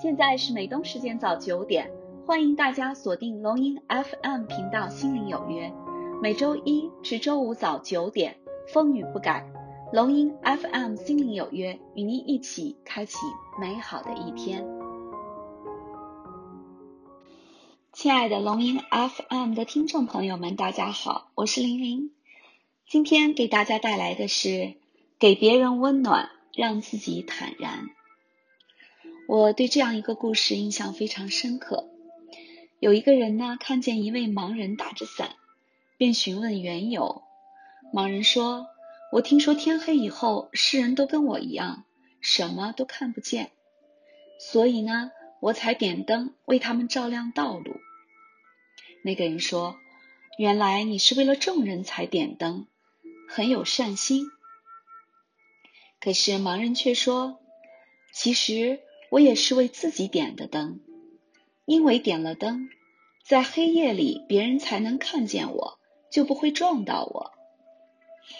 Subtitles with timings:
[0.00, 1.90] 现在是美东时间早九点，
[2.26, 5.68] 欢迎大家锁定龙音 FM 频道《心灵有约》，
[6.22, 8.38] 每周一至周五早九点，
[8.72, 9.46] 风雨不改。
[9.92, 13.18] 龙音 FM《心灵有约》与您一起开启
[13.60, 14.66] 美好的一天。
[17.92, 22.10] 亲爱的龙音 FM 的听众朋友们，大家好，我是玲玲。
[22.86, 24.76] 今天给大家带来的是
[25.18, 27.90] 给别人温暖，让自己坦然。
[29.30, 31.88] 我对这样一个故事印象非常深刻。
[32.80, 35.36] 有一个人呢，看见一位盲人打着伞，
[35.96, 37.22] 便询问缘由。
[37.94, 38.66] 盲人说
[39.14, 41.84] ：“我听说天黑以后，世人都跟我一样，
[42.20, 43.52] 什么都看不见，
[44.40, 47.76] 所以呢，我才点灯为他们照亮道路。”
[49.04, 49.76] 那个人说
[50.38, 52.66] ：“原来你是为了众人才点灯，
[53.28, 54.26] 很有善心。”
[56.02, 57.38] 可是盲人却说
[58.12, 60.80] ：“其实……”我也是为自己点的灯，
[61.64, 62.70] 因为点了灯，
[63.24, 65.78] 在黑夜里别人才能看见我，
[66.10, 67.32] 就不会撞到我。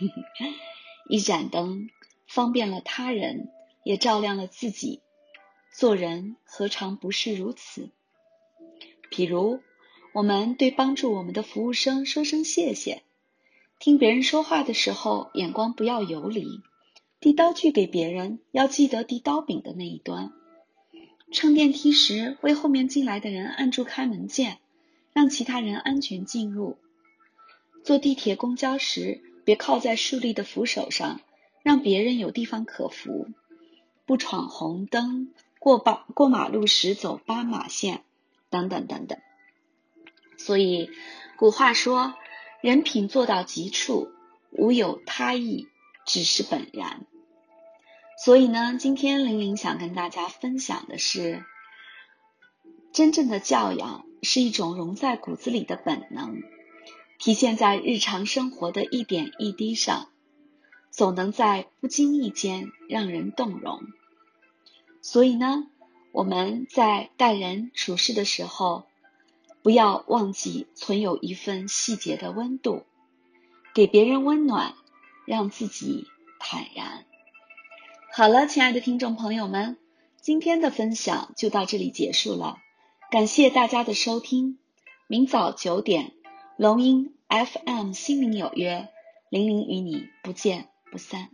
[1.08, 1.88] 一盏灯
[2.26, 3.48] 方便了他人，
[3.84, 5.00] 也照亮了自己。
[5.72, 7.90] 做人何尝不是如此？
[9.08, 9.60] 比如，
[10.12, 13.02] 我们对帮助我们的服务生说声谢谢；
[13.78, 16.62] 听别人说话的时候，眼光不要游离；
[17.20, 20.32] 递刀具给别人，要记得递刀柄的那一端。
[21.36, 24.56] 乘电梯时，为后面进来的人按住开门键，
[25.12, 26.78] 让其他人安全进入；
[27.84, 31.20] 坐地铁、公交时，别靠在竖立的扶手上，
[31.62, 33.26] 让别人有地方可扶；
[34.06, 38.02] 不闯红灯，过马过马路时走斑马线，
[38.48, 39.18] 等等等等。
[40.38, 40.88] 所以，
[41.36, 42.14] 古话说
[42.62, 44.08] ：“人品做到极处，
[44.52, 45.68] 无有他意，
[46.06, 47.04] 只是本然。”
[48.26, 51.44] 所以呢，今天玲玲想跟大家分享的是，
[52.92, 56.42] 真正的教养是一种融在骨子里的本能，
[57.20, 60.08] 体现在日常生活的一点一滴上，
[60.90, 63.80] 总能在不经意间让人动容。
[65.02, 65.68] 所以呢，
[66.10, 68.88] 我们在待人处事的时候，
[69.62, 72.86] 不要忘记存有一份细节的温度，
[73.72, 74.74] 给别人温暖，
[75.26, 76.08] 让自己
[76.40, 77.04] 坦然。
[78.16, 79.76] 好了，亲爱的听众朋友们，
[80.22, 82.56] 今天的分享就到这里结束了，
[83.10, 84.58] 感谢大家的收听。
[85.06, 86.14] 明早九点，
[86.56, 88.88] 龙音 FM 心灵有约，
[89.28, 91.28] 玲玲与你不见不散。